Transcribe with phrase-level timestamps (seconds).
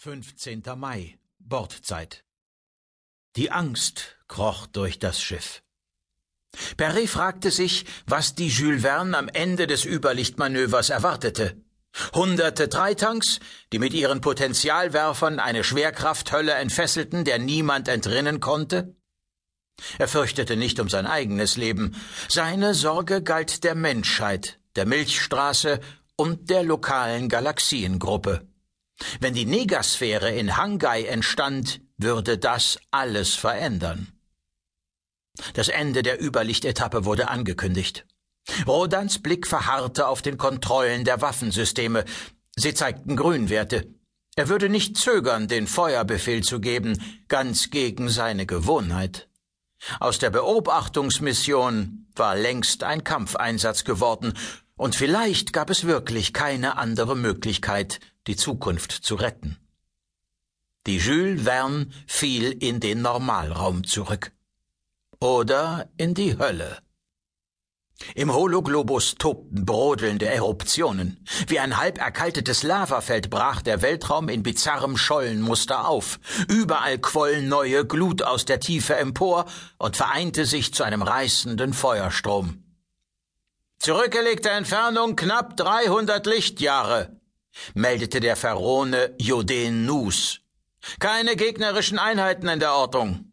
[0.00, 0.62] 15.
[0.76, 2.22] Mai, Bordzeit.
[3.34, 5.60] Die Angst kroch durch das Schiff.
[6.76, 11.60] Perret fragte sich, was die Jules Verne am Ende des Überlichtmanövers erwartete.
[12.14, 13.40] Hunderte Dreitanks,
[13.72, 18.94] die mit ihren Potentialwerfern eine Schwerkrafthölle entfesselten, der niemand entrinnen konnte?
[19.98, 21.96] Er fürchtete nicht um sein eigenes Leben.
[22.28, 25.80] Seine Sorge galt der Menschheit, der Milchstraße
[26.14, 28.47] und der lokalen Galaxiengruppe.
[29.20, 34.08] Wenn die Negasphäre in Hangai entstand, würde das alles verändern.
[35.54, 38.06] Das Ende der Überlichtetappe wurde angekündigt.
[38.66, 42.04] Rodans Blick verharrte auf den Kontrollen der Waffensysteme.
[42.56, 43.94] Sie zeigten Grünwerte.
[44.36, 49.28] Er würde nicht zögern, den Feuerbefehl zu geben, ganz gegen seine Gewohnheit.
[50.00, 54.34] Aus der Beobachtungsmission war längst ein Kampfeinsatz geworden,
[54.78, 59.58] und vielleicht gab es wirklich keine andere Möglichkeit, die Zukunft zu retten.
[60.86, 64.32] Die Jules Verne fiel in den Normalraum zurück.
[65.20, 66.78] Oder in die Hölle.
[68.14, 71.24] Im Hologlobus tobten brodelnde Eruptionen.
[71.48, 76.20] Wie ein halb erkaltetes Lavafeld brach der Weltraum in bizarrem Schollenmuster auf.
[76.46, 79.46] Überall quoll neue Glut aus der Tiefe empor
[79.78, 82.62] und vereinte sich zu einem reißenden Feuerstrom.
[83.78, 87.16] Zurückgelegte Entfernung knapp 300 Lichtjahre,
[87.74, 90.40] meldete der Pharaone Joden Nus.
[90.98, 93.32] Keine gegnerischen Einheiten in der Ortung.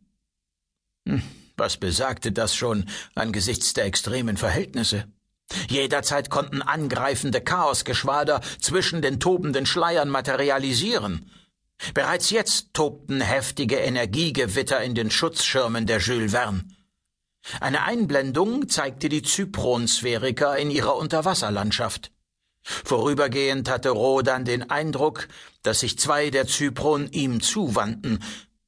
[1.08, 1.23] Hm,
[1.58, 2.86] was besagte das schon
[3.16, 5.06] angesichts der extremen Verhältnisse?
[5.68, 11.32] Jederzeit konnten angreifende Chaosgeschwader zwischen den tobenden Schleiern materialisieren.
[11.94, 16.66] Bereits jetzt tobten heftige Energiegewitter in den Schutzschirmen der Jules Verne.
[17.60, 22.12] Eine Einblendung zeigte die Zypronsphäriker in ihrer Unterwasserlandschaft.
[22.64, 25.28] Vorübergehend hatte Rodan den Eindruck,
[25.62, 28.23] dass sich zwei der Zypron ihm zuwandten,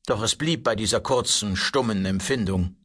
[0.06, 2.76] doch es blieb bei dieser kurzen, stummen Empfindung.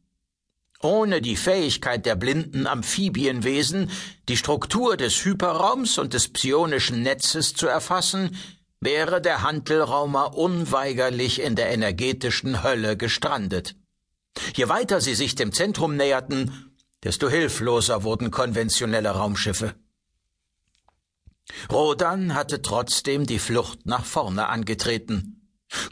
[0.80, 3.90] Ohne die Fähigkeit der blinden Amphibienwesen,
[4.28, 8.36] die Struktur des Hyperraums und des psionischen Netzes zu erfassen,
[8.80, 13.76] wäre der Hantelraumer unweigerlich in der energetischen Hölle gestrandet.
[14.54, 19.74] Je weiter sie sich dem Zentrum näherten, desto hilfloser wurden konventionelle Raumschiffe.
[21.70, 25.38] Rodan hatte trotzdem die Flucht nach vorne angetreten.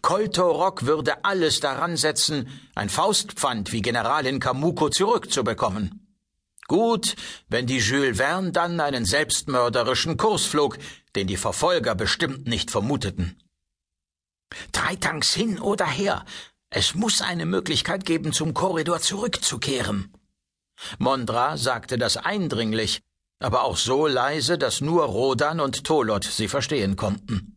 [0.02, 6.06] Koltorok würde alles daran setzen, ein Faustpfand wie Generalin Kamuko zurückzubekommen.
[6.68, 7.16] Gut,
[7.48, 10.78] wenn die Jules Verne dann einen selbstmörderischen Kurs flog,
[11.16, 13.36] den die Verfolger bestimmt nicht vermuteten.
[14.72, 16.24] Drei Tanks hin oder her.
[16.72, 20.12] Es muss eine Möglichkeit geben, zum Korridor zurückzukehren.
[20.98, 23.00] Mondra sagte das eindringlich,
[23.40, 27.56] aber auch so leise, dass nur Rodan und Tolot sie verstehen konnten.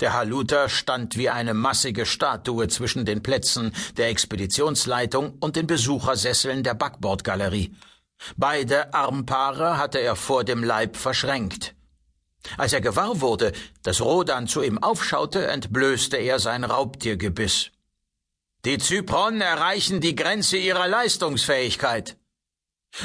[0.00, 6.62] Der Haluter stand wie eine massige Statue zwischen den Plätzen der Expeditionsleitung und den Besuchersesseln
[6.62, 7.74] der Backbordgalerie.
[8.36, 11.74] Beide Armpaare hatte er vor dem Leib verschränkt.
[12.56, 17.70] Als er gewahr wurde, dass Rodan zu ihm aufschaute, entblößte er sein Raubtiergebiss.
[18.64, 22.16] Die Zypronen erreichen die Grenze ihrer Leistungsfähigkeit.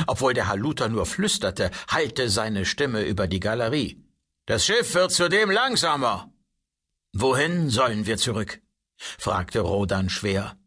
[0.07, 4.03] Obwohl der Haluter nur flüsterte, hallte seine Stimme über die Galerie.
[4.45, 6.31] Das Schiff wird zudem langsamer.
[7.13, 8.61] Wohin sollen wir zurück?
[8.95, 10.57] fragte Rodan schwer.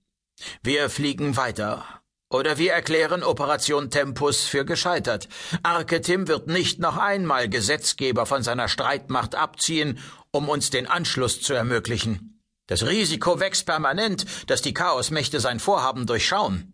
[0.62, 2.02] Wir fliegen weiter.
[2.28, 5.28] Oder wir erklären Operation Tempus für gescheitert.
[5.62, 9.98] Arketim wird nicht noch einmal Gesetzgeber von seiner Streitmacht abziehen,
[10.30, 12.31] um uns den Anschluss zu ermöglichen.
[12.72, 16.72] Das Risiko wächst permanent, dass die Chaosmächte sein Vorhaben durchschauen.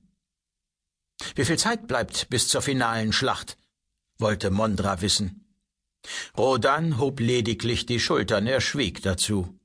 [1.34, 3.56] Wie viel Zeit bleibt bis zur finalen Schlacht?
[4.16, 5.44] wollte Mondra wissen.
[6.36, 9.58] Rodan hob lediglich die Schultern, er schwieg dazu.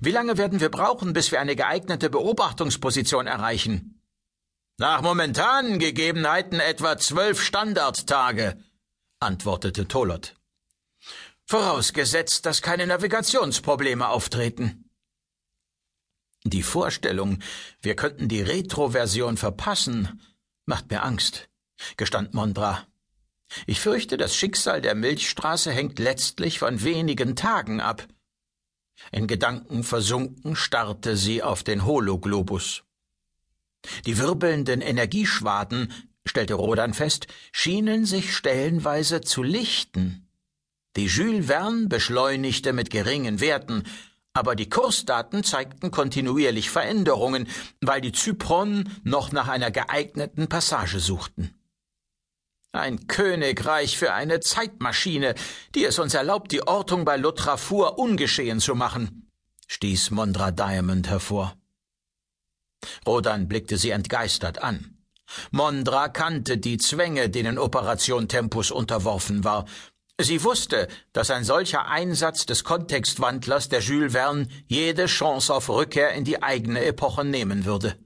[0.00, 4.00] Wie lange werden wir brauchen, bis wir eine geeignete Beobachtungsposition erreichen?
[4.78, 8.56] Nach momentanen Gegebenheiten etwa zwölf Standardtage,
[9.20, 10.36] antwortete Tolot.
[11.44, 14.87] Vorausgesetzt, dass keine Navigationsprobleme auftreten.
[16.50, 17.40] Die Vorstellung,
[17.82, 20.20] wir könnten die Retro-Version verpassen,
[20.64, 21.48] macht mir Angst,
[21.96, 22.86] gestand Mondra.
[23.66, 28.06] Ich fürchte, das Schicksal der Milchstraße hängt letztlich von wenigen Tagen ab.
[29.12, 32.82] In Gedanken versunken starrte sie auf den Hologlobus.
[34.06, 35.92] Die wirbelnden Energieschwaden,
[36.26, 40.28] stellte Rodan fest, schienen sich stellenweise zu lichten.
[40.96, 43.84] Die Jules Verne beschleunigte mit geringen Werten,
[44.38, 47.48] aber die Kursdaten zeigten kontinuierlich Veränderungen,
[47.80, 51.54] weil die Zypronen noch nach einer geeigneten Passage suchten.
[52.72, 55.34] Ein Königreich für eine Zeitmaschine,
[55.74, 59.28] die es uns erlaubt, die Ortung bei Lotrafur ungeschehen zu machen,
[59.66, 61.56] stieß Mondra Diamond hervor.
[63.06, 64.98] Rodan blickte sie entgeistert an.
[65.50, 69.66] Mondra kannte die Zwänge, denen Operation Tempus unterworfen war.
[70.20, 76.12] Sie wusste, dass ein solcher Einsatz des Kontextwandlers der Jules Verne jede Chance auf Rückkehr
[76.12, 77.96] in die eigene Epoche nehmen würde.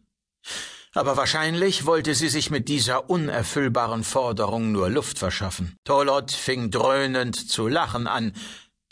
[0.95, 5.79] Aber wahrscheinlich wollte sie sich mit dieser unerfüllbaren Forderung nur Luft verschaffen.
[5.85, 8.35] Tolot fing dröhnend zu lachen an,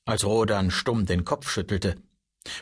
[0.07, 1.97] als Rodan stumm den Kopf schüttelte.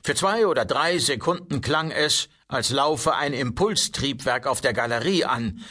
[0.03, 5.65] Für zwei oder drei Sekunden klang es, als laufe ein Impulstriebwerk auf der Galerie an.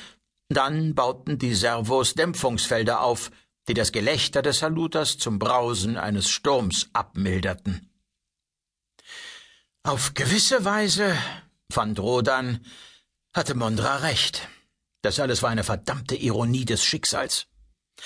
[0.47, 3.31] Dann bauten die Servos Dämpfungsfelder auf,
[3.67, 7.89] die das Gelächter des Saluters zum Brausen eines Sturms abmilderten.
[9.83, 11.17] Auf gewisse Weise,
[11.71, 12.65] fand Rodan,
[13.33, 14.47] hatte Mondra recht.
[15.01, 17.47] Das alles war eine verdammte Ironie des Schicksals.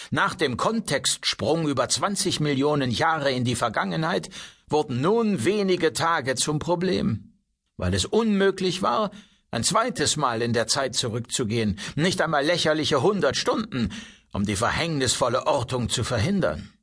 [0.10, 4.30] Nach dem Kontextsprung über 20 Millionen Jahre in die Vergangenheit
[4.68, 7.34] wurden nun wenige Tage zum Problem,
[7.78, 9.12] weil es unmöglich war,
[9.52, 13.92] ein zweites Mal in der Zeit zurückzugehen, nicht einmal lächerliche hundert Stunden,
[14.32, 16.74] um die verhängnisvolle Ortung zu verhindern.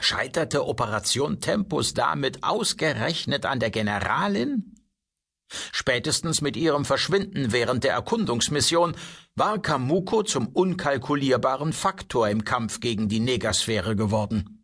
[0.00, 4.74] Scheiterte Operation Tempus damit ausgerechnet an der Generalin?
[5.48, 8.96] Spätestens mit ihrem Verschwinden während der Erkundungsmission
[9.34, 14.58] war Kamuko zum unkalkulierbaren Faktor im Kampf gegen die Negasphäre geworden.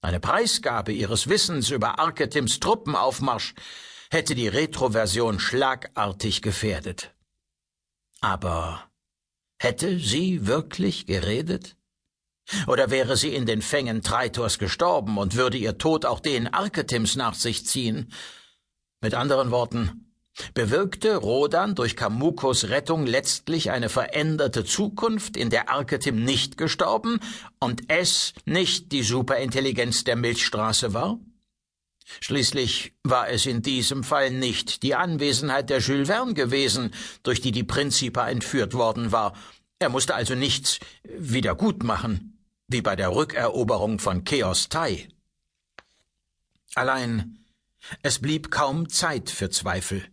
[0.00, 3.54] Eine Preisgabe ihres Wissens über Arketims Truppenaufmarsch
[4.10, 7.14] hätte die Retroversion schlagartig gefährdet.
[8.20, 8.87] Aber
[9.58, 11.76] hätte sie wirklich geredet?
[12.66, 17.16] Oder wäre sie in den Fängen Traitors gestorben und würde ihr Tod auch den Arketims
[17.16, 18.12] nach sich ziehen?
[19.00, 20.08] Mit anderen Worten,
[20.54, 27.20] bewirkte Rodan durch Kamukos Rettung letztlich eine veränderte Zukunft, in der Arketim nicht gestorben
[27.60, 31.18] und es nicht die Superintelligenz der Milchstraße war?
[32.20, 37.52] Schließlich war es in diesem Fall nicht die Anwesenheit der Jules Verne gewesen, durch die
[37.52, 39.34] die Principa entführt worden war.
[39.78, 45.08] Er musste also nichts wiedergutmachen, wie bei der Rückeroberung von Chaos Tai.
[46.74, 47.38] Allein
[48.02, 50.04] es blieb kaum Zeit für Zweifel.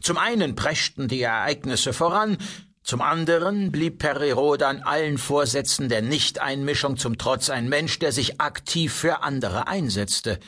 [0.00, 2.38] Zum einen preschten die Ereignisse voran,
[2.82, 8.92] zum anderen blieb Perirodan allen Vorsätzen der Nichteinmischung zum Trotz ein Mensch, der sich aktiv
[8.92, 10.38] für andere einsetzte,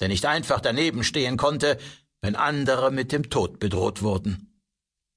[0.00, 1.78] der nicht einfach daneben stehen konnte,
[2.20, 4.50] wenn andere mit dem Tod bedroht wurden.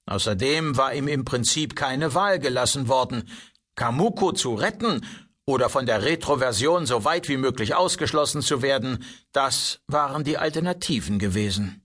[0.05, 3.29] Außerdem war ihm im Prinzip keine Wahl gelassen worden,
[3.75, 5.05] Kamuko zu retten
[5.45, 11.19] oder von der Retroversion so weit wie möglich ausgeschlossen zu werden, das waren die Alternativen
[11.19, 11.81] gewesen.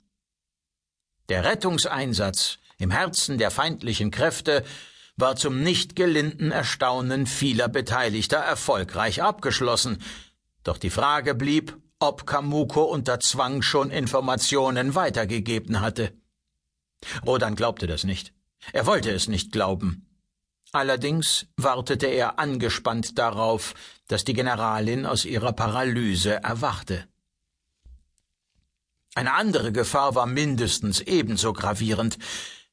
[1.28, 4.64] Der Rettungseinsatz im Herzen der feindlichen Kräfte
[5.16, 10.02] war zum nicht gelinden Erstaunen vieler Beteiligter erfolgreich abgeschlossen,
[10.62, 16.12] doch die Frage blieb, ob Kamuko unter Zwang schon Informationen weitergegeben hatte.
[17.26, 18.32] Rodan glaubte das nicht.
[18.72, 20.04] Er wollte es nicht glauben.
[20.72, 23.74] Allerdings wartete er angespannt darauf,
[24.06, 27.06] dass die Generalin aus ihrer Paralyse erwachte.
[29.14, 32.18] Eine andere Gefahr war mindestens ebenso gravierend.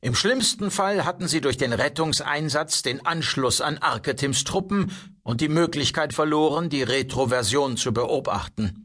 [0.01, 4.92] Im schlimmsten Fall hatten sie durch den Rettungseinsatz den Anschluss an Arketims Truppen
[5.24, 8.84] und die Möglichkeit verloren, die Retroversion zu beobachten.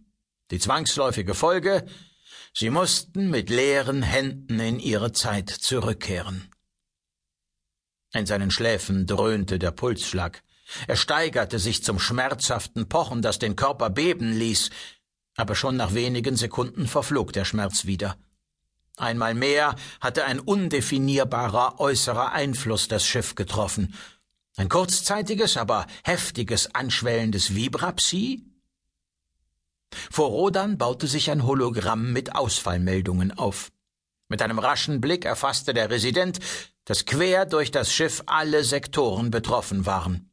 [0.50, 1.86] Die zwangsläufige Folge
[2.52, 6.50] Sie mussten mit leeren Händen in ihre Zeit zurückkehren.
[8.12, 10.42] In seinen Schläfen dröhnte der Pulsschlag.
[10.88, 14.70] Er steigerte sich zum schmerzhaften Pochen, das den Körper beben ließ
[15.40, 18.16] aber schon nach wenigen Sekunden verflog der Schmerz wieder.
[18.96, 23.94] Einmal mehr hatte ein undefinierbarer äußerer Einfluss das Schiff getroffen.
[24.56, 28.49] Ein kurzzeitiges, aber heftiges, anschwellendes Vibrapsie?
[30.10, 33.70] Vor Rodan baute sich ein Hologramm mit Ausfallmeldungen auf.
[34.28, 36.38] Mit einem raschen Blick erfasste der Resident,
[36.84, 40.30] dass quer durch das Schiff alle Sektoren betroffen waren.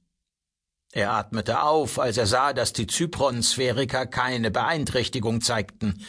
[0.92, 6.06] Er atmete auf, als er sah, dass die Zypron-Sphäriker keine Beeinträchtigung zeigten.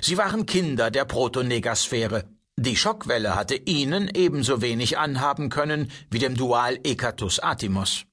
[0.00, 2.24] Sie waren Kinder der Protonegasphäre.
[2.56, 8.04] Die Schockwelle hatte ihnen ebenso wenig anhaben können wie dem Dual Ecatus Atimos.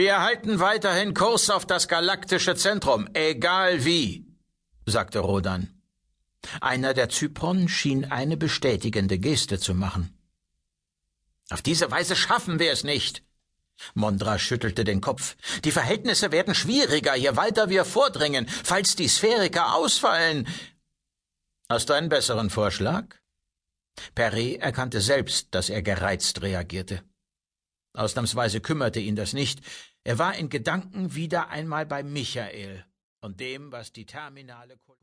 [0.00, 4.24] Wir erhalten weiterhin Kurs auf das galaktische Zentrum, egal wie,
[4.86, 5.68] sagte Rodan.
[6.62, 10.18] Einer der Zypron schien eine bestätigende Geste zu machen.
[11.50, 13.22] Auf diese Weise schaffen wir es nicht,
[13.92, 15.36] Mondra schüttelte den Kopf.
[15.64, 20.48] Die Verhältnisse werden schwieriger, je weiter wir vordringen, falls die Sphäriker ausfallen.
[21.68, 23.04] Hast du einen besseren Vorschlag?
[24.14, 27.02] Perry erkannte selbst, dass er gereizt reagierte.
[27.92, 29.60] Ausnahmsweise kümmerte ihn das nicht.
[30.02, 32.84] Er war in Gedanken wieder einmal bei Michael
[33.20, 34.78] und dem, was die terminale